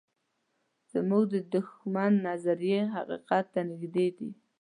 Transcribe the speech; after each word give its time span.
زموږ 0.93 1.23
د 1.33 1.35
دښمن 1.55 2.11
نظریې 2.27 2.81
حقیقت 2.95 3.45
ته 3.53 3.61
نږدې 3.69 4.07
دي. 4.17 4.29